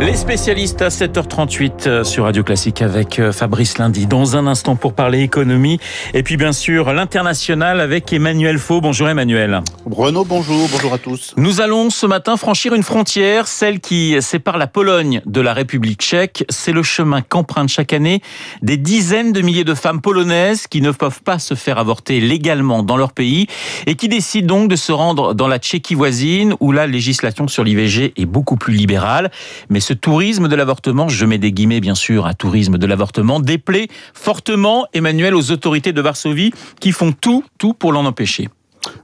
Les 0.00 0.14
spécialistes 0.14 0.80
à 0.80 0.90
7h38 0.90 1.88
euh, 1.88 2.04
sur 2.04 2.22
Radio 2.22 2.44
Classique 2.44 2.82
avec 2.82 3.18
euh, 3.18 3.32
Fabrice 3.32 3.78
Lundi. 3.78 4.06
Dans 4.06 4.36
un 4.36 4.46
instant 4.46 4.76
pour 4.76 4.92
parler 4.92 5.22
économie. 5.22 5.80
Et 6.14 6.22
puis 6.22 6.36
bien 6.36 6.52
sûr 6.52 6.92
l'international 6.92 7.80
avec 7.80 8.12
Emmanuel 8.12 8.58
Faux. 8.58 8.80
Bonjour 8.80 9.08
Emmanuel. 9.08 9.60
Renaud, 9.90 10.24
bonjour. 10.24 10.68
Bonjour 10.70 10.94
à 10.94 10.98
tous. 10.98 11.34
Nous 11.36 11.60
allons 11.60 11.90
ce 11.90 12.06
matin 12.06 12.36
franchir 12.36 12.74
une 12.74 12.84
frontière, 12.84 13.48
celle 13.48 13.80
qui 13.80 14.16
sépare 14.22 14.56
la 14.56 14.68
Pologne 14.68 15.20
de 15.26 15.40
la 15.40 15.52
République 15.52 16.00
tchèque. 16.00 16.44
C'est 16.48 16.70
le 16.72 16.84
chemin 16.84 17.20
qu'empruntent 17.20 17.68
chaque 17.68 17.92
année 17.92 18.22
des 18.62 18.76
dizaines 18.76 19.32
de 19.32 19.40
milliers 19.40 19.64
de 19.64 19.74
femmes 19.74 20.00
polonaises 20.00 20.68
qui 20.68 20.80
ne 20.80 20.92
peuvent 20.92 21.22
pas 21.22 21.40
se 21.40 21.54
faire 21.54 21.78
avorter 21.78 22.20
légalement 22.20 22.84
dans 22.84 22.96
leur 22.96 23.10
pays 23.10 23.48
et 23.88 23.96
qui 23.96 24.08
décident 24.08 24.46
donc 24.46 24.70
de 24.70 24.76
se 24.76 24.92
rendre 24.92 25.34
dans 25.34 25.48
la 25.48 25.58
Tchéquie 25.58 25.96
voisine 25.96 26.54
où 26.60 26.70
la 26.70 26.86
législation 26.86 27.48
sur 27.48 27.64
l'IVG 27.64 28.12
est 28.16 28.26
beaucoup 28.26 28.56
plus 28.56 28.74
libérale. 28.74 29.32
Mais 29.68 29.80
ce 29.88 29.94
tourisme 29.94 30.48
de 30.48 30.54
l'avortement, 30.54 31.08
je 31.08 31.24
mets 31.24 31.38
des 31.38 31.50
guillemets 31.50 31.80
bien 31.80 31.94
sûr 31.94 32.26
à 32.26 32.34
tourisme 32.34 32.76
de 32.76 32.86
l'avortement, 32.86 33.40
déplaît 33.40 33.88
fortement 34.12 34.86
Emmanuel 34.92 35.34
aux 35.34 35.50
autorités 35.50 35.94
de 35.94 36.02
Varsovie 36.02 36.52
qui 36.78 36.92
font 36.92 37.12
tout, 37.12 37.42
tout 37.56 37.72
pour 37.72 37.92
l'en 37.92 38.04
empêcher. 38.04 38.50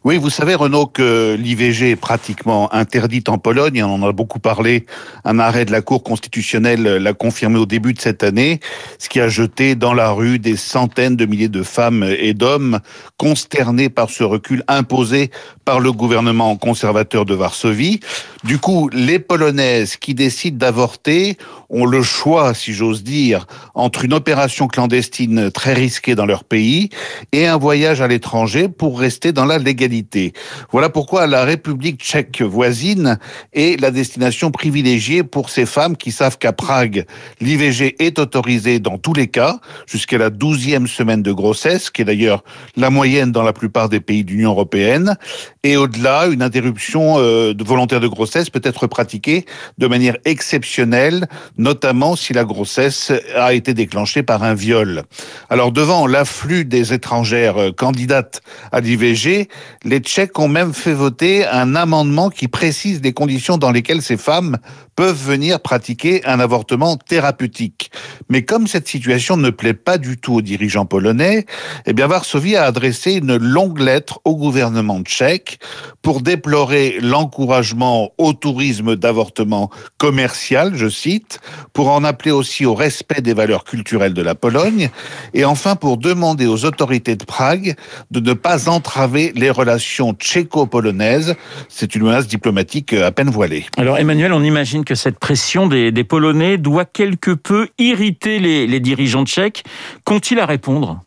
Oui, 0.04 0.18
vous 0.18 0.28
savez, 0.28 0.54
Renaud, 0.54 0.86
que 0.86 1.36
l'IVG 1.38 1.92
est 1.92 1.96
pratiquement 1.96 2.72
interdite 2.74 3.28
en 3.28 3.38
Pologne. 3.38 3.82
On 3.82 4.02
en 4.02 4.06
a 4.06 4.12
beaucoup 4.12 4.38
parlé. 4.38 4.84
Un 5.24 5.38
arrêt 5.38 5.64
de 5.64 5.72
la 5.72 5.80
Cour 5.80 6.02
constitutionnelle 6.02 6.82
l'a 6.82 7.12
confirmé 7.14 7.58
au 7.58 7.66
début 7.66 7.94
de 7.94 8.00
cette 8.00 8.22
année, 8.22 8.60
ce 8.98 9.08
qui 9.08 9.20
a 9.20 9.28
jeté 9.28 9.74
dans 9.74 9.94
la 9.94 10.10
rue 10.10 10.38
des 10.38 10.56
centaines 10.56 11.16
de 11.16 11.24
milliers 11.24 11.48
de 11.48 11.62
femmes 11.62 12.02
et 12.02 12.34
d'hommes 12.34 12.80
consternés 13.16 13.88
par 13.88 14.10
ce 14.10 14.22
recul 14.22 14.62
imposé 14.68 15.30
par 15.64 15.80
le 15.80 15.92
gouvernement 15.92 16.56
conservateur 16.56 17.24
de 17.24 17.34
Varsovie. 17.34 18.00
Du 18.44 18.58
coup, 18.58 18.90
les 18.92 19.18
Polonaises 19.18 19.96
qui 19.96 20.14
décident 20.14 20.58
d'avorter 20.58 21.38
ont 21.70 21.86
le 21.86 22.02
choix, 22.02 22.52
si 22.52 22.74
j'ose 22.74 23.02
dire, 23.02 23.46
entre 23.74 24.04
une 24.04 24.12
opération 24.12 24.68
clandestine 24.68 25.50
très 25.50 25.72
risquée 25.72 26.14
dans 26.14 26.26
leur 26.26 26.44
pays 26.44 26.90
et 27.32 27.46
un 27.46 27.56
voyage 27.56 28.02
à 28.02 28.06
l'étranger 28.06 28.68
pour 28.68 29.00
rester 29.00 29.32
dans 29.32 29.46
la 29.46 29.56
légalité. 29.56 30.34
Voilà 30.72 30.90
pourquoi 30.90 31.26
la 31.26 31.46
République 31.46 32.02
tchèque 32.02 32.42
voisine 32.42 33.18
est 33.54 33.80
la 33.80 33.90
destination 33.90 34.50
privilégiée 34.50 35.24
pour 35.24 35.48
ces 35.48 35.64
femmes 35.64 35.96
qui 35.96 36.12
savent 36.12 36.36
qu'à 36.36 36.52
Prague, 36.52 37.06
l'IVG 37.40 37.96
est 37.98 38.18
autorisé 38.18 38.78
dans 38.78 38.98
tous 38.98 39.14
les 39.14 39.28
cas, 39.28 39.58
jusqu'à 39.86 40.18
la 40.18 40.28
douzième 40.28 40.86
semaine 40.86 41.22
de 41.22 41.32
grossesse, 41.32 41.88
qui 41.88 42.02
est 42.02 42.04
d'ailleurs 42.04 42.44
la 42.76 42.90
moyenne 42.90 43.32
dans 43.32 43.42
la 43.42 43.54
plupart 43.54 43.88
des 43.88 44.00
pays 44.00 44.22
de 44.22 44.32
l'Union 44.32 44.50
européenne. 44.50 45.16
Et 45.62 45.78
au-delà, 45.78 46.26
une 46.26 46.42
interruption 46.42 47.16
euh, 47.18 47.54
volontaire 47.58 48.00
de 48.00 48.06
grossesse 48.06 48.33
peut 48.50 48.60
être 48.64 48.86
pratiquée 48.86 49.44
de 49.78 49.86
manière 49.86 50.16
exceptionnelle, 50.24 51.28
notamment 51.56 52.16
si 52.16 52.32
la 52.32 52.44
grossesse 52.44 53.12
a 53.36 53.54
été 53.54 53.74
déclenchée 53.74 54.22
par 54.22 54.42
un 54.42 54.54
viol. 54.54 55.04
Alors 55.50 55.72
devant 55.72 56.06
l'afflux 56.06 56.64
des 56.64 56.92
étrangères 56.92 57.58
euh, 57.58 57.72
candidates 57.72 58.40
à 58.72 58.80
l'IVG, 58.80 59.48
les 59.84 59.98
Tchèques 60.00 60.38
ont 60.38 60.48
même 60.48 60.74
fait 60.74 60.92
voter 60.92 61.46
un 61.46 61.74
amendement 61.76 62.30
qui 62.30 62.48
précise 62.48 63.00
les 63.02 63.12
conditions 63.12 63.58
dans 63.58 63.70
lesquelles 63.70 64.02
ces 64.02 64.16
femmes 64.16 64.58
peuvent 64.96 65.20
venir 65.20 65.60
pratiquer 65.60 66.24
un 66.24 66.40
avortement 66.40 66.96
thérapeutique. 66.96 67.90
Mais 68.28 68.44
comme 68.44 68.66
cette 68.66 68.88
situation 68.88 69.36
ne 69.36 69.50
plaît 69.50 69.74
pas 69.74 69.98
du 69.98 70.18
tout 70.18 70.34
aux 70.34 70.42
dirigeants 70.42 70.86
polonais, 70.86 71.46
eh 71.86 71.92
bien 71.92 72.06
Varsovie 72.06 72.56
a 72.56 72.64
adressé 72.64 73.14
une 73.14 73.36
longue 73.36 73.80
lettre 73.80 74.20
au 74.24 74.36
gouvernement 74.36 75.02
tchèque 75.02 75.58
pour 76.02 76.20
déplorer 76.20 76.98
l'encouragement 77.00 78.10
au 78.24 78.32
tourisme 78.32 78.96
d'avortement 78.96 79.70
commercial, 79.98 80.72
je 80.74 80.88
cite, 80.88 81.40
pour 81.72 81.90
en 81.90 82.04
appeler 82.04 82.30
aussi 82.30 82.66
au 82.66 82.74
respect 82.74 83.20
des 83.20 83.34
valeurs 83.34 83.64
culturelles 83.64 84.14
de 84.14 84.22
la 84.22 84.34
Pologne, 84.34 84.90
et 85.34 85.44
enfin 85.44 85.76
pour 85.76 85.96
demander 85.96 86.46
aux 86.46 86.64
autorités 86.64 87.16
de 87.16 87.24
Prague 87.24 87.76
de 88.10 88.20
ne 88.20 88.32
pas 88.32 88.68
entraver 88.68 89.32
les 89.34 89.50
relations 89.50 90.12
tchéco-polonaises. 90.12 91.36
C'est 91.68 91.94
une 91.94 92.04
menace 92.04 92.26
diplomatique 92.26 92.92
à 92.92 93.12
peine 93.12 93.30
voilée. 93.30 93.66
Alors 93.76 93.98
Emmanuel, 93.98 94.32
on 94.32 94.42
imagine 94.42 94.84
que 94.84 94.94
cette 94.94 95.18
pression 95.18 95.66
des, 95.66 96.04
Polonais 96.04 96.58
doit 96.58 96.84
quelque 96.84 97.30
peu 97.30 97.68
irriter 97.78 98.38
les, 98.38 98.66
les 98.66 98.80
dirigeants 98.80 99.24
tchèques. 99.24 99.64
Qu'ont-ils 100.04 100.38
à 100.38 100.46
répondre? 100.46 101.00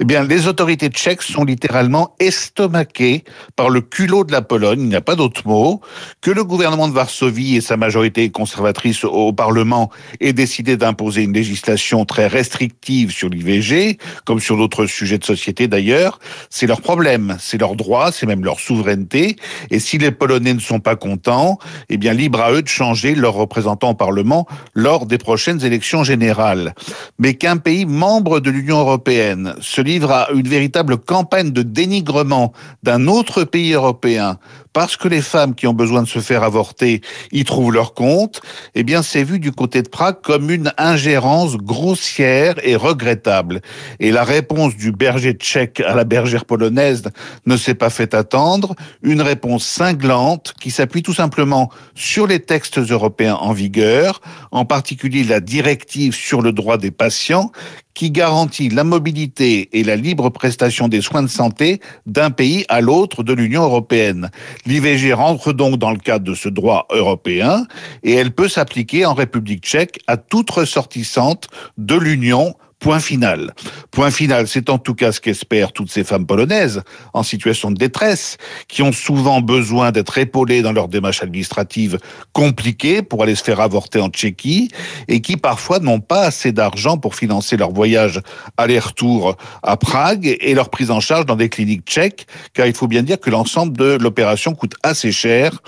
Eh 0.00 0.04
bien, 0.04 0.22
les 0.24 0.46
autorités 0.46 0.88
tchèques 0.88 1.22
sont 1.22 1.44
littéralement 1.44 2.14
estomaquées 2.20 3.24
par 3.56 3.68
le 3.68 3.80
culot 3.80 4.24
de 4.24 4.32
la 4.32 4.42
Pologne, 4.42 4.80
il 4.82 4.88
n'y 4.88 4.94
a 4.94 5.00
pas 5.00 5.16
d'autre 5.16 5.42
mot, 5.46 5.80
que 6.20 6.30
le 6.30 6.44
gouvernement 6.44 6.86
de 6.86 6.92
Varsovie 6.92 7.56
et 7.56 7.60
sa 7.60 7.76
majorité 7.76 8.30
conservatrice 8.30 9.04
au 9.04 9.32
Parlement 9.32 9.90
aient 10.20 10.32
décidé 10.32 10.76
d'imposer 10.76 11.22
une 11.22 11.32
législation 11.32 12.04
très 12.04 12.28
restrictive 12.28 13.10
sur 13.10 13.28
l'IVG, 13.28 13.98
comme 14.24 14.38
sur 14.38 14.56
d'autres 14.56 14.86
sujets 14.86 15.18
de 15.18 15.24
société 15.24 15.66
d'ailleurs. 15.66 16.20
C'est 16.48 16.66
leur 16.66 16.80
problème, 16.80 17.36
c'est 17.40 17.58
leur 17.58 17.74
droit, 17.74 18.12
c'est 18.12 18.26
même 18.26 18.44
leur 18.44 18.60
souveraineté. 18.60 19.36
Et 19.70 19.80
si 19.80 19.98
les 19.98 20.12
Polonais 20.12 20.54
ne 20.54 20.60
sont 20.60 20.80
pas 20.80 20.94
contents, 20.94 21.58
eh 21.88 21.96
bien, 21.96 22.12
libre 22.12 22.40
à 22.40 22.52
eux 22.52 22.62
de 22.62 22.68
changer 22.68 23.16
leurs 23.16 23.34
représentants 23.34 23.90
au 23.90 23.94
Parlement 23.94 24.46
lors 24.74 25.06
des 25.06 25.18
prochaines 25.18 25.64
élections 25.64 26.04
générales. 26.04 26.74
Mais 27.18 27.34
qu'un 27.34 27.56
pays 27.56 27.84
membre 27.84 28.38
de 28.38 28.50
l'Union 28.50 28.78
européenne 28.78 29.54
se 29.60 29.80
livre 29.88 30.12
à 30.12 30.30
une 30.32 30.46
véritable 30.46 30.98
campagne 30.98 31.50
de 31.50 31.62
dénigrement 31.62 32.52
d'un 32.82 33.06
autre 33.06 33.44
pays 33.44 33.72
européen 33.72 34.38
parce 34.78 34.96
que 34.96 35.08
les 35.08 35.22
femmes 35.22 35.54
qui 35.56 35.66
ont 35.66 35.72
besoin 35.72 36.02
de 36.02 36.08
se 36.08 36.20
faire 36.20 36.44
avorter 36.44 37.00
y 37.32 37.42
trouvent 37.44 37.72
leur 37.72 37.94
compte, 37.94 38.40
eh 38.76 38.84
bien 38.84 39.02
c'est 39.02 39.24
vu 39.24 39.40
du 39.40 39.50
côté 39.50 39.82
de 39.82 39.88
Prague 39.88 40.20
comme 40.22 40.50
une 40.50 40.72
ingérence 40.78 41.56
grossière 41.56 42.54
et 42.62 42.76
regrettable. 42.76 43.60
Et 43.98 44.12
la 44.12 44.22
réponse 44.22 44.76
du 44.76 44.92
berger 44.92 45.32
tchèque 45.32 45.80
à 45.80 45.96
la 45.96 46.04
bergère 46.04 46.44
polonaise 46.44 47.02
ne 47.46 47.56
s'est 47.56 47.74
pas 47.74 47.90
fait 47.90 48.14
attendre, 48.14 48.76
une 49.02 49.22
réponse 49.22 49.66
cinglante 49.66 50.54
qui 50.60 50.70
s'appuie 50.70 51.02
tout 51.02 51.14
simplement 51.14 51.72
sur 51.94 52.26
les 52.26 52.40
textes 52.40 52.78
européens 52.78 53.38
en 53.40 53.52
vigueur, 53.52 54.20
en 54.52 54.64
particulier 54.64 55.24
la 55.24 55.40
directive 55.40 56.14
sur 56.14 56.40
le 56.40 56.52
droit 56.52 56.78
des 56.78 56.92
patients 56.92 57.50
qui 57.98 58.12
garantit 58.12 58.68
la 58.68 58.84
mobilité 58.84 59.70
et 59.72 59.82
la 59.82 59.96
libre 59.96 60.30
prestation 60.30 60.86
des 60.86 61.00
soins 61.00 61.24
de 61.24 61.28
santé 61.28 61.80
d'un 62.06 62.30
pays 62.30 62.64
à 62.68 62.80
l'autre 62.80 63.24
de 63.24 63.32
l'Union 63.32 63.64
européenne. 63.64 64.30
L'IVG 64.66 65.14
rentre 65.14 65.52
donc 65.52 65.78
dans 65.78 65.90
le 65.90 65.98
cadre 65.98 66.24
de 66.24 66.34
ce 66.36 66.48
droit 66.48 66.86
européen 66.92 67.66
et 68.04 68.12
elle 68.12 68.30
peut 68.30 68.46
s'appliquer 68.46 69.04
en 69.04 69.14
République 69.14 69.64
tchèque 69.64 69.98
à 70.06 70.16
toute 70.16 70.48
ressortissante 70.48 71.48
de 71.76 71.96
l'Union 71.96 72.54
Point 72.80 73.00
final. 73.00 73.54
Point 73.90 74.12
final, 74.12 74.46
c'est 74.46 74.70
en 74.70 74.78
tout 74.78 74.94
cas 74.94 75.10
ce 75.10 75.20
qu'espèrent 75.20 75.72
toutes 75.72 75.90
ces 75.90 76.04
femmes 76.04 76.26
polonaises 76.26 76.82
en 77.12 77.24
situation 77.24 77.72
de 77.72 77.76
détresse, 77.76 78.36
qui 78.68 78.82
ont 78.82 78.92
souvent 78.92 79.40
besoin 79.40 79.90
d'être 79.90 80.16
épaulées 80.16 80.62
dans 80.62 80.70
leurs 80.70 80.86
démarches 80.86 81.24
administratives 81.24 81.98
compliquées 82.32 83.02
pour 83.02 83.24
aller 83.24 83.34
se 83.34 83.42
faire 83.42 83.58
avorter 83.58 84.00
en 84.00 84.10
Tchéquie, 84.10 84.70
et 85.08 85.20
qui 85.20 85.36
parfois 85.36 85.80
n'ont 85.80 85.98
pas 85.98 86.22
assez 86.22 86.52
d'argent 86.52 86.98
pour 86.98 87.16
financer 87.16 87.56
leur 87.56 87.72
voyage 87.72 88.20
aller-retour 88.56 89.36
à 89.64 89.76
Prague 89.76 90.36
et 90.40 90.54
leur 90.54 90.70
prise 90.70 90.92
en 90.92 91.00
charge 91.00 91.26
dans 91.26 91.36
des 91.36 91.48
cliniques 91.48 91.84
tchèques, 91.84 92.28
car 92.54 92.68
il 92.68 92.74
faut 92.74 92.86
bien 92.86 93.02
dire 93.02 93.18
que 93.18 93.30
l'ensemble 93.30 93.76
de 93.76 93.98
l'opération 94.00 94.54
coûte 94.54 94.74
assez 94.84 95.10
cher. 95.10 95.62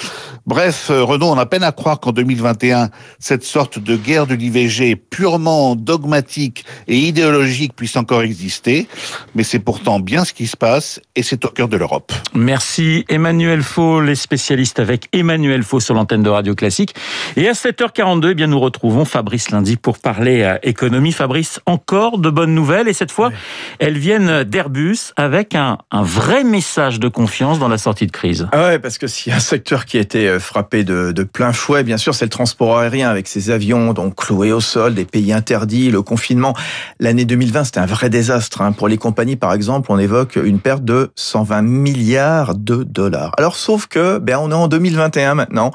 Bref, 0.47 0.91
euh, 0.91 1.03
Renaud, 1.03 1.27
on 1.27 1.39
a 1.39 1.47
peine 1.47 1.65
à 1.65 1.73
croire 1.73 1.99
qu'en 1.99 2.13
2021, 2.13 2.91
cette 3.19 3.43
sorte 3.43 3.81
de 3.81 3.97
guerre 3.97 4.29
de 4.29 4.35
l'IVG 4.35 4.95
purement 4.95 5.75
dogmatique 5.75 6.65
et 6.87 7.00
idéologique 7.09 7.75
puisse 7.75 7.97
encore 7.97 8.23
exister, 8.23 8.87
mais 9.35 9.43
c'est 9.43 9.59
pourtant 9.59 10.01
bien 10.01 10.25
ce 10.25 10.33
qui 10.33 10.47
se 10.47 10.57
passe 10.57 11.01
et 11.17 11.23
c'est 11.23 11.45
au 11.45 11.49
cœur 11.49 11.69
de 11.69 11.77
l'Europe. 11.77 12.13
Merci 12.35 13.05
Emmanuel 13.09 13.63
Faux, 13.63 14.01
les 14.01 14.15
spécialistes 14.15 14.79
avec 14.79 15.09
Emmanuel 15.13 15.63
Faux 15.63 15.81
sur 15.81 15.95
l'antenne 15.95 16.23
de 16.23 16.31
Radio 16.31 16.55
Classique. 16.55 16.95
Et 17.37 17.49
à 17.49 17.53
7h42, 17.53 18.31
eh 18.31 18.35
bien 18.35 18.47
nous 18.47 18.61
retrouvons 18.61 19.05
Fabrice 19.05 19.51
Lundi 19.51 19.77
pour 19.77 19.99
parler 19.99 20.43
euh, 20.43 20.59
économie. 20.63 21.13
Fabrice, 21.13 21.61
encore 21.67 22.19
de 22.19 22.31
bonnes 22.31 22.55
nouvelles 22.55 22.89
et 22.89 22.93
cette 22.93 23.13
fois, 23.13 23.31
elles 23.79 23.99
viennent 23.99 24.45
d'Airbus 24.45 25.13
avec 25.17 25.55
un, 25.55 25.79
un, 25.91 26.03
vrai 26.03 26.45
message 26.45 27.01
de 27.01 27.09
confiance 27.09 27.59
dans 27.59 27.69
la 27.69 27.79
sortie 27.79 28.07
de 28.07 28.13
crise. 28.13 28.49
Ah 28.53 28.69
ouais, 28.69 28.79
parce 28.79 28.99
que 28.99 29.07
s'il 29.07 29.31
y 29.31 29.33
a 29.33 29.37
un 29.37 29.41
secteur 29.41 29.85
qui 29.85 29.99
a 29.99 30.01
été 30.01 30.29
euh, 30.29 30.41
frappé 30.41 30.85
de, 30.85 31.13
de 31.13 31.23
plein 31.25 31.53
fouet, 31.53 31.83
bien 31.83 31.99
sûr, 31.99 32.15
c'est 32.15 32.25
le 32.25 32.31
transport 32.31 32.79
aérien 32.79 33.09
avec 33.09 33.29
ses 33.29 33.51
avions 33.51 33.93
donc 33.93 34.17
cloués 34.17 34.53
au 34.53 34.61
sol, 34.61 34.95
des 34.95 35.05
pays 35.05 35.33
interdits, 35.33 35.91
le 35.91 36.03
confinement 36.03 36.55
L'année 36.99 37.25
2020, 37.25 37.65
c'était 37.65 37.81
un 37.81 37.87
vrai 37.87 38.11
désastre. 38.11 38.63
Hein. 38.63 38.73
Pour 38.73 38.89
les 38.89 38.99
compagnies, 38.99 39.37
par 39.37 39.53
exemple, 39.53 39.93
on 39.93 39.99
évoque 39.99 40.37
une 40.37 40.59
perte 40.59 40.85
de 40.85 41.11
120 41.15 41.63
milliards 41.63 42.55
de 42.55 42.83
dollars. 42.83 43.33
Alors, 43.39 43.57
sauf 43.57 43.87
que, 43.87 44.19
ben, 44.19 44.39
on 44.41 44.51
est 44.51 44.55
en 44.55 44.69
2021 44.69 45.35
maintenant. 45.35 45.71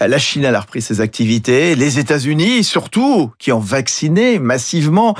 La 0.00 0.18
Chine 0.18 0.46
a 0.46 0.60
repris 0.60 0.80
ses 0.80 1.02
activités, 1.02 1.74
les 1.74 1.98
États-Unis 1.98 2.64
surtout, 2.64 3.32
qui 3.38 3.52
ont 3.52 3.58
vacciné 3.58 4.38
massivement 4.38 5.14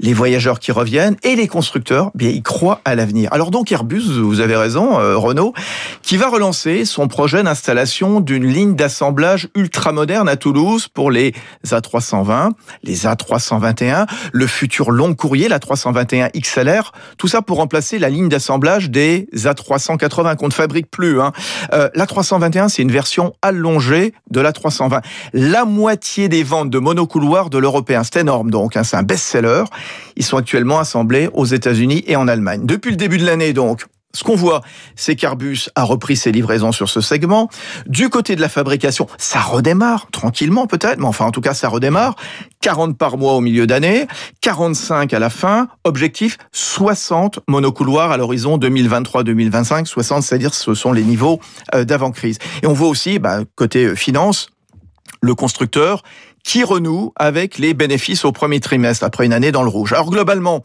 les 0.00 0.12
voyageurs 0.12 0.58
qui 0.58 0.72
reviennent 0.72 1.16
et 1.22 1.36
les 1.36 1.46
constructeurs, 1.46 2.10
bien 2.14 2.30
ils 2.30 2.42
croient 2.42 2.80
à 2.84 2.96
l'avenir. 2.96 3.32
Alors 3.32 3.52
donc 3.52 3.70
Airbus, 3.70 4.02
vous 4.20 4.40
avez 4.40 4.56
raison, 4.56 4.98
euh, 4.98 5.16
Renault, 5.16 5.54
qui 6.02 6.16
va 6.16 6.28
relancer 6.28 6.84
son 6.84 7.06
projet 7.06 7.44
d'installation 7.44 8.20
d'une 8.20 8.46
ligne 8.46 8.74
d'assemblage 8.74 9.48
ultramoderne 9.54 10.28
à 10.28 10.34
Toulouse 10.34 10.88
pour 10.88 11.12
les 11.12 11.32
A320, 11.64 12.50
les 12.82 13.04
A321, 13.04 14.06
le 14.32 14.46
futur 14.48 14.83
long 14.92 15.14
courrier, 15.14 15.48
la 15.48 15.58
321 15.58 16.28
XLR, 16.28 16.92
tout 17.18 17.28
ça 17.28 17.42
pour 17.42 17.58
remplacer 17.58 17.98
la 17.98 18.08
ligne 18.08 18.28
d'assemblage 18.28 18.90
des 18.90 19.28
A380 19.34 20.36
qu'on 20.36 20.48
ne 20.48 20.52
fabrique 20.52 20.90
plus. 20.90 21.20
Hein. 21.20 21.32
Euh, 21.72 21.88
la 21.94 22.06
321, 22.06 22.68
c'est 22.68 22.82
une 22.82 22.92
version 22.92 23.34
allongée 23.42 24.14
de 24.30 24.40
la 24.40 24.52
320. 24.52 25.00
La 25.32 25.64
moitié 25.64 26.28
des 26.28 26.42
ventes 26.42 26.70
de 26.70 26.78
monocouloirs 26.78 27.50
de 27.50 27.58
l'européen, 27.58 28.02
c'est 28.04 28.20
énorme 28.20 28.50
donc, 28.50 28.76
hein, 28.76 28.84
c'est 28.84 28.96
un 28.96 29.02
best-seller. 29.02 29.64
Ils 30.16 30.24
sont 30.24 30.36
actuellement 30.36 30.78
assemblés 30.78 31.28
aux 31.32 31.46
États-Unis 31.46 32.04
et 32.06 32.16
en 32.16 32.28
Allemagne. 32.28 32.62
Depuis 32.64 32.90
le 32.90 32.96
début 32.96 33.18
de 33.18 33.26
l'année 33.26 33.52
donc, 33.52 33.86
ce 34.14 34.24
qu'on 34.24 34.36
voit, 34.36 34.62
c'est 34.96 35.16
qu'Airbus 35.16 35.68
a 35.74 35.82
repris 35.82 36.16
ses 36.16 36.32
livraisons 36.32 36.72
sur 36.72 36.88
ce 36.88 37.00
segment. 37.00 37.50
Du 37.86 38.08
côté 38.08 38.36
de 38.36 38.40
la 38.40 38.48
fabrication, 38.48 39.08
ça 39.18 39.40
redémarre, 39.40 40.06
tranquillement 40.12 40.66
peut-être, 40.66 40.98
mais 40.98 41.06
enfin 41.06 41.26
en 41.26 41.32
tout 41.32 41.40
cas 41.40 41.52
ça 41.52 41.68
redémarre. 41.68 42.14
40 42.60 42.96
par 42.96 43.18
mois 43.18 43.34
au 43.34 43.40
milieu 43.40 43.66
d'année, 43.66 44.06
45 44.40 45.12
à 45.12 45.18
la 45.18 45.30
fin. 45.30 45.68
Objectif, 45.82 46.38
60 46.52 47.40
monocouloirs 47.48 48.12
à 48.12 48.16
l'horizon 48.16 48.56
2023-2025. 48.56 49.84
60, 49.84 50.22
c'est-à-dire 50.22 50.54
ce 50.54 50.74
sont 50.74 50.92
les 50.92 51.02
niveaux 51.02 51.40
euh, 51.74 51.84
d'avant-crise. 51.84 52.38
Et 52.62 52.66
on 52.66 52.72
voit 52.72 52.88
aussi, 52.88 53.18
bah, 53.18 53.40
côté 53.56 53.84
euh, 53.84 53.96
finance, 53.96 54.48
le 55.20 55.34
constructeur 55.34 56.02
qui 56.44 56.62
renoue 56.62 57.12
avec 57.16 57.58
les 57.58 57.74
bénéfices 57.74 58.24
au 58.24 58.32
premier 58.32 58.60
trimestre 58.60 59.04
après 59.04 59.26
une 59.26 59.32
année 59.32 59.50
dans 59.50 59.62
le 59.62 59.70
rouge. 59.70 59.92
Alors 59.92 60.10
globalement, 60.10 60.62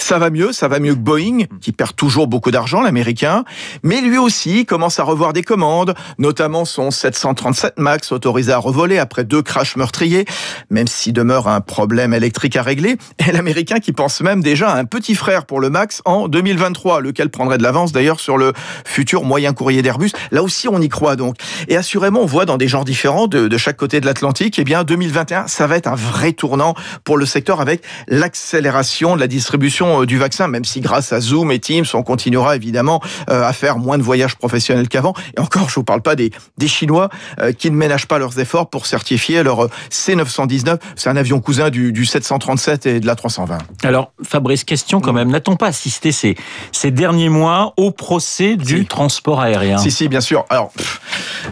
ça 0.00 0.18
va 0.18 0.30
mieux, 0.30 0.52
ça 0.52 0.68
va 0.68 0.78
mieux 0.78 0.94
que 0.94 1.00
Boeing, 1.00 1.44
qui 1.60 1.72
perd 1.72 1.94
toujours 1.96 2.28
beaucoup 2.28 2.50
d'argent, 2.50 2.80
l'américain, 2.80 3.44
mais 3.82 4.00
lui 4.00 4.18
aussi 4.18 4.64
commence 4.64 5.00
à 5.00 5.02
revoir 5.02 5.32
des 5.32 5.42
commandes, 5.42 5.94
notamment 6.18 6.64
son 6.64 6.90
737 6.90 7.74
MAX 7.78 8.12
autorisé 8.12 8.52
à 8.52 8.58
revoler 8.58 8.98
après 8.98 9.24
deux 9.24 9.42
crashs 9.42 9.76
meurtriers, 9.76 10.24
même 10.70 10.86
s'il 10.86 11.12
demeure 11.12 11.48
un 11.48 11.60
problème 11.60 12.14
électrique 12.14 12.56
à 12.56 12.62
régler, 12.62 12.96
et 13.26 13.32
l'américain 13.32 13.80
qui 13.80 13.92
pense 13.92 14.20
même 14.20 14.42
déjà 14.42 14.70
à 14.70 14.78
un 14.78 14.84
petit 14.84 15.14
frère 15.14 15.46
pour 15.46 15.60
le 15.60 15.68
MAX 15.70 16.00
en 16.04 16.28
2023, 16.28 17.00
lequel 17.00 17.30
prendrait 17.30 17.58
de 17.58 17.62
l'avance 17.62 17.92
d'ailleurs 17.92 18.20
sur 18.20 18.38
le 18.38 18.52
futur 18.84 19.24
moyen 19.24 19.52
courrier 19.52 19.82
d'Airbus. 19.82 20.12
Là 20.30 20.42
aussi, 20.42 20.68
on 20.68 20.80
y 20.80 20.88
croit 20.88 21.16
donc. 21.16 21.36
Et 21.68 21.76
assurément, 21.76 22.20
on 22.20 22.26
voit 22.26 22.46
dans 22.46 22.56
des 22.56 22.68
genres 22.68 22.84
différents 22.84 23.26
de, 23.26 23.48
de 23.48 23.58
chaque 23.58 23.76
côté 23.76 24.00
de 24.00 24.06
l'Atlantique, 24.06 24.58
eh 24.58 24.64
bien, 24.64 24.84
2021, 24.84 25.48
ça 25.48 25.66
va 25.66 25.76
être 25.76 25.88
un 25.88 25.94
vrai 25.94 26.32
tournant 26.32 26.74
pour 27.04 27.16
le 27.16 27.26
secteur 27.26 27.60
avec 27.60 27.82
l'accélération 28.06 29.16
de 29.16 29.20
la 29.20 29.26
distribution 29.26 29.87
euh, 30.02 30.06
du 30.06 30.18
vaccin, 30.18 30.48
même 30.48 30.64
si 30.64 30.80
grâce 30.80 31.12
à 31.12 31.20
Zoom 31.20 31.50
et 31.52 31.58
Teams, 31.58 31.84
on 31.94 32.02
continuera 32.02 32.56
évidemment 32.56 33.00
euh, 33.30 33.42
à 33.42 33.52
faire 33.52 33.78
moins 33.78 33.98
de 33.98 34.02
voyages 34.02 34.36
professionnels 34.36 34.88
qu'avant. 34.88 35.14
Et 35.36 35.40
encore, 35.40 35.68
je 35.68 35.74
vous 35.76 35.84
parle 35.84 36.02
pas 36.02 36.14
des, 36.16 36.30
des 36.58 36.68
Chinois 36.68 37.08
euh, 37.40 37.52
qui 37.52 37.70
ne 37.70 37.76
ménagent 37.76 38.06
pas 38.06 38.18
leurs 38.18 38.38
efforts 38.38 38.70
pour 38.70 38.86
certifier 38.86 39.42
leur 39.42 39.68
C919. 39.90 40.78
C'est 40.96 41.08
un 41.10 41.16
avion 41.16 41.40
cousin 41.40 41.70
du, 41.70 41.92
du 41.92 42.04
737 42.04 42.86
et 42.86 43.00
de 43.00 43.06
la 43.06 43.14
320. 43.14 43.58
Alors, 43.84 44.12
Fabrice, 44.22 44.64
question 44.64 45.00
quand 45.00 45.12
même. 45.12 45.30
N'a-t-on 45.30 45.56
pas 45.56 45.66
assisté 45.66 46.12
ces, 46.12 46.36
ces 46.72 46.90
derniers 46.90 47.28
mois 47.28 47.74
au 47.76 47.90
procès 47.90 48.56
du 48.56 48.78
Si. 48.78 48.86
transport 48.86 49.40
aérien? 49.40 49.78
Si, 49.78 49.90
si, 49.90 50.08
bien 50.08 50.20
sûr. 50.20 50.44
Alors, 50.50 50.70
pff, 50.72 51.00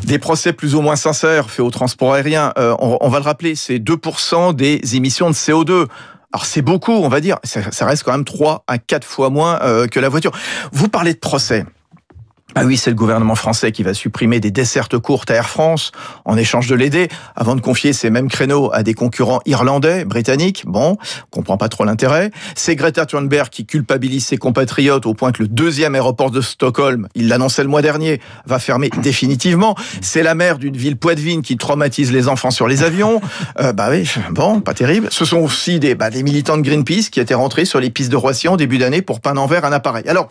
des 0.05 0.19
procès 0.19 0.53
plus 0.53 0.75
ou 0.75 0.81
moins 0.81 0.97
sincères 0.97 1.51
faits 1.51 1.65
au 1.65 1.71
transport 1.71 2.15
aérien, 2.15 2.53
euh, 2.59 2.75
on, 2.79 2.99
on 3.01 3.09
va 3.09 3.19
le 3.19 3.25
rappeler, 3.25 3.55
c'est 3.55 3.79
2% 3.79 4.55
des 4.55 4.81
émissions 4.97 5.31
de 5.31 5.35
CO2. 5.35 5.87
Alors 6.33 6.45
c'est 6.45 6.63
beaucoup, 6.63 6.93
on 6.93 7.09
va 7.09 7.21
dire, 7.21 7.39
ça, 7.45 7.87
reste 7.87 8.03
quand 8.03 8.13
même 8.13 8.25
3 8.25 8.65
à 8.67 8.79
4 8.79 9.05
fois 9.05 9.31
moins 9.31 9.61
euh, 9.63 9.87
que 9.87 10.01
la 10.01 10.09
voiture. 10.09 10.33
Vous 10.73 10.89
parlez 10.89 11.15
de 11.15 11.19
procès. 11.19 11.65
Ah 12.59 12.65
oui, 12.65 12.79
c'est 12.79 12.89
le 12.89 12.97
gouvernement 12.97 13.35
français 13.35 13.71
qui 13.71 13.83
va 13.83 13.93
supprimer 13.93 14.41
des 14.41 14.51
dessertes 14.51 14.97
courtes 14.97 15.31
à 15.31 15.35
Air 15.35 15.51
France 15.51 15.93
en 16.25 16.39
échange 16.39 16.69
de 16.69 16.75
l'aider, 16.75 17.09
avant 17.35 17.55
de 17.55 17.61
confier 17.61 17.93
ces 17.93 18.09
mêmes 18.09 18.31
créneaux 18.31 18.71
à 18.73 18.83
des 18.83 18.95
concurrents 18.95 19.41
irlandais, 19.45 20.07
britanniques. 20.07 20.65
Bon, 20.67 20.97
on 20.97 21.27
comprend 21.31 21.59
pas 21.59 21.69
trop 21.69 21.85
l'intérêt. 21.85 22.31
C'est 22.55 22.75
Greta 22.75 23.05
Thunberg 23.05 23.51
qui 23.51 23.67
culpabilise 23.67 24.25
ses 24.25 24.39
compatriotes 24.39 25.05
au 25.05 25.13
point 25.13 25.33
que 25.33 25.43
le 25.43 25.49
deuxième 25.49 25.95
aéroport 25.95 26.31
de 26.31 26.41
Stockholm, 26.41 27.09
il 27.15 27.29
l'annonçait 27.29 27.63
le 27.63 27.69
mois 27.69 27.83
dernier, 27.83 28.23
va 28.47 28.59
fermer 28.59 28.89
définitivement. 29.03 29.77
C'est 30.01 30.23
la 30.23 30.35
maire 30.35 30.57
d'une 30.57 30.79
ville 30.79 30.97
poitevine 30.97 31.43
qui 31.43 31.59
traumatise 31.59 32.11
les 32.11 32.27
enfants 32.27 32.51
sur 32.51 32.69
les 32.69 32.83
avions. 32.83 33.21
Euh, 33.61 33.73
bah 33.73 33.89
oui, 33.91 34.11
bon, 34.31 34.61
pas 34.61 34.75
terrible. 34.75 35.09
Ce 35.11 35.25
sont 35.25 35.39
aussi 35.39 35.79
des, 35.79 35.95
bah, 35.95 36.11
des 36.11 36.23
militants 36.23 36.57
de 36.57 36.63
Greenpeace 36.63 37.09
qui 37.11 37.21
étaient 37.21 37.35
rentrés 37.35 37.65
sur 37.65 37.81
les 37.81 37.91
pistes 37.91 38.11
de 38.11 38.17
Roissy 38.17 38.49
en 38.49 38.57
début 38.57 38.77
d'année 38.77 39.03
pour 39.03 39.21
peindre 39.21 39.41
en 39.41 39.47
vert 39.47 39.65
un 39.65 39.73
appareil. 39.73 40.07
Alors, 40.09 40.29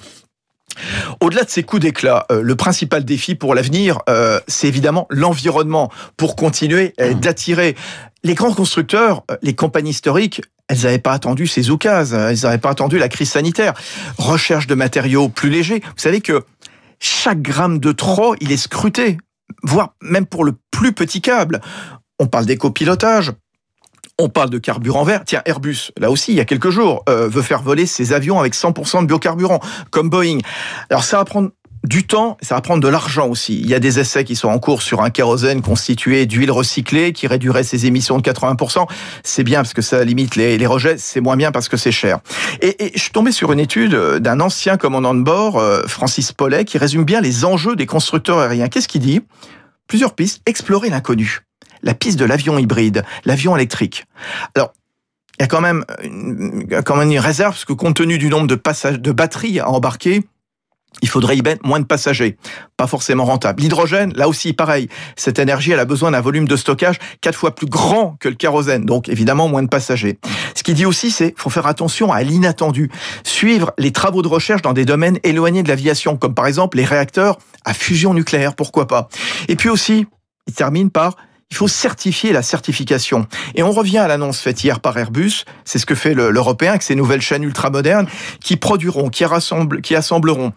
au-delà 1.22 1.44
de 1.44 1.50
ces 1.50 1.63
coups 1.63 1.81
d'éclat, 1.81 2.25
euh, 2.31 2.42
le 2.42 2.56
principal 2.56 3.06
défi 3.06 3.36
pour 3.36 3.56
l'avenir, 3.56 4.00
euh, 4.10 4.39
c'est 4.48 4.68
évidemment 4.68 5.07
l'environnement 5.10 5.92
pour 6.18 6.36
continuer 6.36 6.94
euh, 7.00 7.13
d'attirer 7.13 7.75
les 8.24 8.33
grands 8.33 8.54
constructeurs, 8.54 9.24
euh, 9.31 9.38
les 9.42 9.54
compagnies 9.54 9.92
historiques. 9.92 10.42
Elles 10.68 10.81
n'avaient 10.81 11.00
pas 11.00 11.13
attendu 11.13 11.45
ces 11.45 11.69
oukases, 11.69 12.13
elles 12.13 12.39
n'avaient 12.42 12.57
pas 12.57 12.72
attendu 12.72 12.98
la 12.98 13.07
crise 13.07 13.30
sanitaire. 13.30 13.74
Recherche 14.18 14.66
de 14.66 14.74
matériaux 14.74 15.30
plus 15.30 15.50
légers. 15.50 15.81
Vous 15.83 16.01
savez 16.01 16.22
que 16.22 16.44
chaque 17.00 17.42
gramme 17.42 17.80
de 17.80 17.92
trop, 17.92 18.36
il 18.42 18.51
est 18.51 18.57
scruté, 18.57 19.18
voire 19.62 19.94
même 20.01 20.25
pour 20.25 20.44
le 20.44 20.54
plus 20.71 20.92
petit 20.92 21.21
câble. 21.21 21.62
On 22.19 22.25
parle 22.25 22.48
d'éco-pilotage, 22.48 23.33
on 24.17 24.29
parle 24.29 24.50
de 24.50 24.57
carburant 24.57 25.03
vert. 25.03 25.23
Tiens, 25.25 25.41
Airbus, 25.45 25.91
là 25.97 26.09
aussi, 26.09 26.31
il 26.31 26.35
y 26.35 26.39
a 26.39 26.45
quelques 26.45 26.69
jours, 26.69 27.03
euh, 27.09 27.27
veut 27.27 27.41
faire 27.41 27.62
voler 27.62 27.85
ses 27.85 28.13
avions 28.13 28.39
avec 28.39 28.53
100% 28.53 29.01
de 29.01 29.07
biocarburant, 29.07 29.59
comme 29.91 30.09
Boeing. 30.09 30.39
Alors 30.89 31.03
ça 31.03 31.17
va 31.17 31.25
prendre 31.25 31.50
du 31.83 32.07
temps, 32.07 32.38
ça 32.41 32.56
va 32.56 32.62
prendre 32.62 32.81
de 32.81 32.88
l'argent 32.88 33.27
aussi. 33.27 33.59
Il 33.59 33.67
y 33.67 33.75
a 33.75 33.79
des 33.79 34.00
essais 34.00 34.23
qui 34.23 34.35
sont 34.35 34.47
en 34.47 34.57
cours 34.57 34.81
sur 34.81 35.01
un 35.01 35.12
kérosène 35.12 35.62
constitué 35.62 36.25
d'huile 36.25 36.50
recyclée 36.50 37.13
qui 37.13 37.27
réduirait 37.27 37.63
ses 37.63 37.85
émissions 37.85 38.17
de 38.17 38.23
80%. 38.23 38.88
C'est 39.23 39.44
bien 39.44 39.59
parce 39.59 39.73
que 39.73 39.83
ça 39.83 40.03
limite 40.03 40.35
les, 40.35 40.57
les 40.57 40.65
rejets, 40.65 40.97
c'est 40.97 41.21
moins 41.21 41.38
bien 41.38 41.51
parce 41.51 41.69
que 41.69 41.77
c'est 41.77 41.91
cher. 41.91 42.19
Et, 42.61 42.85
et, 42.85 42.91
je 42.95 43.01
suis 43.01 43.11
tombé 43.11 43.31
sur 43.31 43.51
une 43.51 43.59
étude 43.59 43.94
d'un 43.94 44.39
ancien 44.39 44.77
commandant 44.77 45.13
de 45.13 45.21
bord, 45.21 45.59
euh, 45.59 45.83
Francis 45.85 46.31
Paulet, 46.31 46.65
qui 46.65 46.77
résume 46.79 47.03
bien 47.03 47.21
les 47.21 47.45
enjeux 47.45 47.75
des 47.75 47.85
constructeurs 47.85 48.39
aériens. 48.39 48.68
Qu'est-ce 48.68 48.88
qu'il 48.88 49.01
dit? 49.01 49.21
Plusieurs 49.88 50.15
pistes, 50.15 50.41
explorer 50.47 50.89
l'inconnu 50.89 51.44
la 51.85 51.93
piste 51.93 52.19
de 52.19 52.25
l'avion 52.25 52.57
hybride, 52.57 53.05
l'avion 53.23 53.55
électrique. 53.55 54.05
Alors, 54.55 54.73
il 55.39 55.43
y 55.43 55.45
a 55.45 55.47
quand 55.47 55.61
même 55.61 55.85
une, 56.03 57.19
réserve, 57.19 57.53
parce 57.53 57.65
que 57.65 57.73
compte 57.73 57.95
tenu 57.95 58.17
du 58.17 58.27
nombre 58.29 58.47
de, 58.47 58.59
de 58.97 59.11
batteries 59.11 59.59
à 59.59 59.69
embarquer, 59.69 60.23
il 61.01 61.09
faudrait 61.09 61.35
y 61.35 61.41
mettre 61.41 61.65
moins 61.65 61.79
de 61.79 61.85
passagers. 61.85 62.37
Pas 62.77 62.87
forcément 62.87 63.25
rentable. 63.25 63.61
L'hydrogène, 63.61 64.13
là 64.15 64.29
aussi, 64.29 64.53
pareil. 64.53 64.87
Cette 65.17 65.39
énergie, 65.39 65.71
elle 65.71 65.80
a 65.80 65.85
besoin 65.85 66.11
d'un 66.11 66.21
volume 66.21 66.47
de 66.47 66.56
stockage 66.56 66.99
quatre 67.19 67.37
fois 67.37 67.54
plus 67.54 67.68
grand 67.68 68.15
que 68.19 68.30
le 68.30 68.35
kérosène. 68.35 68.85
Donc, 68.85 69.09
évidemment, 69.09 69.49
moins 69.49 69.63
de 69.63 69.68
passagers. 69.68 70.18
Ce 70.56 70.63
qu'il 70.63 70.75
dit 70.75 70.85
aussi, 70.85 71.11
c'est 71.11 71.33
faut 71.37 71.49
faire 71.49 71.68
attention 71.68 72.13
à 72.13 72.23
l'inattendu. 72.23 72.89
Suivre 73.23 73.73
les 73.77 73.92
travaux 73.92 74.21
de 74.21 74.30
recherche 74.30 74.61
dans 74.61 74.73
des 74.73 74.85
domaines 74.85 75.19
éloignés 75.23 75.63
de 75.63 75.68
l'aviation, 75.68 76.15
comme 76.15 76.33
par 76.33 76.47
exemple 76.47 76.77
les 76.77 76.85
réacteurs 76.85 77.39
à 77.65 77.73
fusion 77.73 78.13
nucléaire, 78.13 78.56
pourquoi 78.56 78.87
pas? 78.87 79.09
Et 79.49 79.57
puis 79.57 79.68
aussi, 79.68 80.07
il 80.47 80.54
termine 80.54 80.92
par 80.92 81.18
il 81.52 81.56
faut 81.56 81.68
certifier 81.68 82.33
la 82.33 82.42
certification. 82.42 83.28
Et 83.54 83.64
on 83.64 83.71
revient 83.71 83.99
à 83.99 84.07
l'annonce 84.07 84.40
faite 84.40 84.64
hier 84.64 84.80
par 84.80 84.97
Airbus, 84.97 85.45
c'est 85.64 85.80
ce 85.80 85.85
que 85.85 85.95
fait 85.95 86.14
l'Européen 86.14 86.71
avec 86.71 86.83
ces 86.83 86.95
nouvelles 86.95 87.21
chaînes 87.21 87.44
ultramodernes 87.44 88.07
qui 88.42 88.57
produiront, 88.57 89.09
qui, 89.09 89.25
rassemblent, 89.25 89.81
qui 89.81 89.95
assembleront 89.95 90.54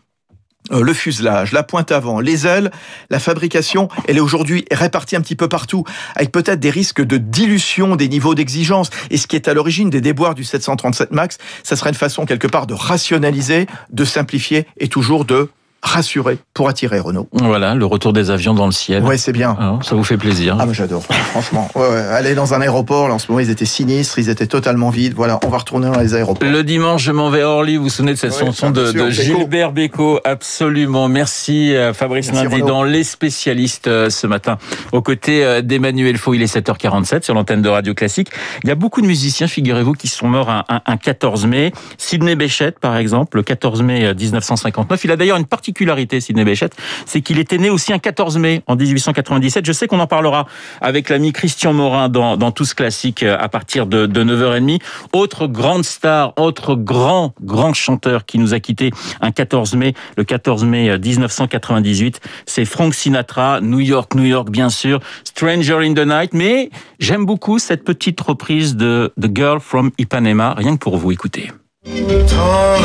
euh, 0.72 0.82
le 0.82 0.92
fuselage, 0.92 1.52
la 1.52 1.62
pointe 1.62 1.92
avant, 1.92 2.20
les 2.20 2.46
ailes, 2.46 2.70
la 3.10 3.18
fabrication, 3.18 3.88
elle 4.06 4.16
est 4.16 4.20
aujourd'hui 4.20 4.64
répartie 4.70 5.16
un 5.16 5.20
petit 5.20 5.36
peu 5.36 5.48
partout, 5.48 5.84
avec 6.14 6.30
peut-être 6.30 6.60
des 6.60 6.70
risques 6.70 7.02
de 7.02 7.16
dilution 7.16 7.96
des 7.96 8.08
niveaux 8.08 8.34
d'exigence. 8.34 8.90
Et 9.10 9.16
ce 9.16 9.26
qui 9.26 9.36
est 9.36 9.48
à 9.48 9.54
l'origine 9.54 9.88
des 9.88 10.00
déboires 10.00 10.34
du 10.34 10.44
737 10.44 11.10
MAX, 11.10 11.38
ça 11.62 11.76
serait 11.76 11.90
une 11.90 11.96
façon 11.96 12.26
quelque 12.26 12.48
part 12.48 12.66
de 12.66 12.74
rationaliser, 12.74 13.66
de 13.90 14.04
simplifier 14.04 14.66
et 14.78 14.88
toujours 14.88 15.24
de 15.24 15.48
rassuré 15.82 16.38
pour 16.54 16.68
attirer 16.68 16.98
Renault. 16.98 17.28
Voilà, 17.32 17.74
le 17.74 17.86
retour 17.86 18.12
des 18.12 18.30
avions 18.30 18.52
dans 18.52 18.66
le 18.66 18.72
ciel. 18.72 19.02
Ouais, 19.04 19.16
c'est 19.16 19.32
bien. 19.32 19.56
Ah, 19.60 19.78
ça 19.82 19.94
vous 19.94 20.02
fait 20.04 20.16
plaisir. 20.16 20.56
Ah, 20.58 20.66
j'adore, 20.72 21.04
franchement. 21.04 21.70
Ouais, 21.74 21.88
ouais. 21.88 21.98
Aller 22.00 22.34
dans 22.34 22.52
un 22.54 22.60
aéroport, 22.60 23.08
là, 23.08 23.14
en 23.14 23.18
ce 23.18 23.28
moment, 23.30 23.40
ils 23.40 23.50
étaient 23.50 23.64
sinistres, 23.64 24.18
ils 24.18 24.28
étaient 24.28 24.46
totalement 24.48 24.90
vides. 24.90 25.14
Voilà, 25.14 25.38
on 25.44 25.48
va 25.48 25.58
retourner 25.58 25.86
dans 25.88 25.98
les 26.00 26.14
aéroports. 26.14 26.48
Le 26.48 26.62
dimanche, 26.64 27.02
je 27.04 27.12
m'en 27.12 27.30
vais 27.30 27.42
à 27.42 27.48
Orly. 27.48 27.76
Vous 27.76 27.84
vous 27.84 27.88
souvenez 27.90 28.12
de 28.12 28.18
cette 28.18 28.32
Ouais, 28.32 28.46
chanson 28.46 28.70
de. 28.70 29.10
Gilbert 29.10 29.72
Bécaud 29.72 30.18
Absolument. 30.24 31.08
Merci 31.08 31.74
euh, 31.74 31.94
Fabrice 31.94 32.26
Merci, 32.32 32.44
Lundi 32.44 32.56
Renaud. 32.56 32.66
dans 32.66 32.82
Les 32.82 33.04
Spécialistes 33.04 33.86
euh, 33.86 34.10
ce 34.10 34.26
matin, 34.26 34.58
aux 34.92 35.00
côtés 35.02 35.44
euh, 35.44 35.62
d'Emmanuel 35.62 36.16
Faux. 36.18 36.34
Il 36.34 36.42
est 36.42 36.52
7h47 36.56 37.22
sur 37.22 37.34
l'antenne 37.34 37.62
de 37.62 37.68
Radio 37.68 37.94
Classique. 37.94 38.28
Il 38.64 38.68
y 38.68 38.72
a 38.72 38.74
beaucoup 38.74 39.00
de 39.00 39.06
musiciens, 39.06 39.46
figurez-vous, 39.46 39.92
qui 39.92 40.08
sont 40.08 40.26
morts 40.28 40.50
un, 40.50 40.64
un- 40.68 40.80
un 40.86 40.96
14 40.96 41.46
mai. 41.46 41.72
Sidney 41.98 42.34
Bechet, 42.34 42.72
par 42.72 42.96
exemple, 42.96 43.36
le 43.36 43.42
14 43.44 43.82
mai 43.82 44.04
euh, 44.06 44.14
1959. 44.14 45.04
Il 45.04 45.10
a 45.12 45.16
d'ailleurs 45.16 45.36
une 45.36 45.46
particularité, 45.68 46.20
Sidney 46.22 46.46
Bechet, 46.46 46.70
c'est 47.04 47.20
qu'il 47.20 47.38
était 47.38 47.58
né 47.58 47.68
aussi 47.68 47.92
un 47.92 47.98
14 47.98 48.38
mai 48.38 48.62
en 48.66 48.74
1897. 48.74 49.66
Je 49.66 49.72
sais 49.72 49.86
qu'on 49.86 50.00
en 50.00 50.06
parlera 50.06 50.46
avec 50.80 51.10
l'ami 51.10 51.32
Christian 51.34 51.74
Morin 51.74 52.08
dans, 52.08 52.38
dans 52.38 52.52
Tous 52.52 52.72
Classiques 52.72 53.22
euh, 53.22 53.36
à 53.38 53.50
partir 53.50 53.86
de, 53.86 54.06
de 54.06 54.24
9h30. 54.24 54.80
Autre 55.12 55.46
grande 55.46 55.84
star, 55.84 56.32
autre 56.38 56.74
grand, 56.74 57.34
grand 57.42 57.74
chanteur 57.74 58.24
qui 58.24 58.38
nous 58.38 58.54
a 58.54 58.60
quitté 58.60 58.90
un 59.20 59.30
14 59.30 59.74
mai, 59.74 59.92
le 60.16 60.24
14 60.24 60.64
mai 60.64 60.88
euh, 60.88 60.98
1998, 60.98 62.20
c'est 62.46 62.64
Frank 62.64 62.94
Sinatra, 62.94 63.60
New 63.60 63.80
York, 63.80 64.14
New 64.14 64.24
York, 64.24 64.48
bien 64.48 64.70
sûr, 64.70 65.00
Stranger 65.24 65.80
in 65.82 65.92
the 65.92 66.06
Night, 66.06 66.32
mais 66.32 66.70
j'aime 66.98 67.26
beaucoup 67.26 67.58
cette 67.58 67.84
petite 67.84 68.18
reprise 68.22 68.74
de 68.74 69.12
The 69.20 69.28
Girl 69.36 69.60
from 69.60 69.90
Ipanema, 69.98 70.54
rien 70.56 70.78
que 70.78 70.82
pour 70.82 70.96
vous, 70.96 71.12
écoutez. 71.12 71.50
Tall 71.84 72.77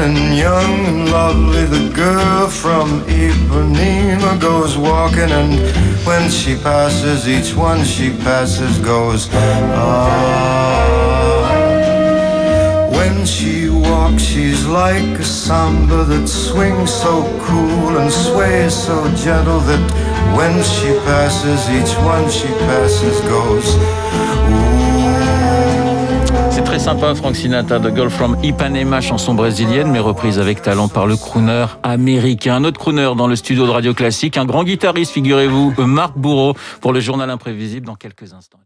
and 0.00 0.36
young 0.36 0.86
and 0.86 1.10
lovely, 1.10 1.64
the 1.64 1.88
girl 1.94 2.48
from 2.48 3.02
Ipanema 3.02 4.40
goes 4.40 4.76
walking, 4.76 5.30
and 5.30 5.60
when 6.06 6.30
she 6.30 6.56
passes, 6.56 7.28
each 7.28 7.54
one 7.54 7.84
she 7.84 8.10
passes 8.10 8.78
goes, 8.78 9.28
ah. 9.32 10.98
When 12.90 13.26
she 13.26 13.68
walks, 13.68 14.22
she's 14.22 14.64
like 14.66 15.18
a 15.18 15.24
samba 15.24 16.04
that 16.04 16.26
swings 16.28 16.92
so 16.92 17.22
cool 17.42 17.98
and 17.98 18.10
sways 18.10 18.74
so 18.74 19.08
gentle 19.16 19.60
that 19.60 19.82
when 20.36 20.62
she 20.62 20.94
passes, 21.06 21.68
each 21.70 21.94
one 22.04 22.30
she 22.30 22.48
passes 22.66 23.20
goes, 23.22 23.76
C'est 24.44 24.81
très 26.72 26.78
sympa, 26.78 27.14
Frank 27.14 27.36
Sinatra, 27.36 27.78
The 27.78 27.94
Girl 27.94 28.08
from 28.08 28.34
Ipanema, 28.42 29.02
chanson 29.02 29.34
brésilienne, 29.34 29.90
mais 29.90 29.98
reprise 29.98 30.38
avec 30.38 30.62
talent 30.62 30.88
par 30.88 31.06
le 31.06 31.16
crooner 31.16 31.66
américain. 31.82 32.54
Un 32.54 32.64
autre 32.64 32.80
crooner 32.80 33.12
dans 33.14 33.26
le 33.26 33.36
studio 33.36 33.66
de 33.66 33.70
Radio 33.70 33.92
Classique, 33.92 34.38
un 34.38 34.46
grand 34.46 34.64
guitariste, 34.64 35.12
figurez-vous, 35.12 35.74
Marc 35.84 36.16
Bourreau, 36.16 36.54
pour 36.80 36.94
le 36.94 37.00
journal 37.00 37.28
imprévisible 37.28 37.84
dans 37.84 37.94
quelques 37.94 38.32
instants. 38.32 38.62